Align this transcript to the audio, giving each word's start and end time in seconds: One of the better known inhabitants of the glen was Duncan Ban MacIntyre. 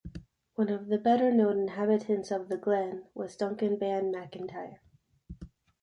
One 0.55 0.69
of 0.69 0.87
the 0.87 0.97
better 0.97 1.29
known 1.31 1.59
inhabitants 1.59 2.31
of 2.31 2.49
the 2.49 2.57
glen 2.57 3.05
was 3.13 3.35
Duncan 3.37 3.77
Ban 3.77 4.09
MacIntyre. 4.11 4.81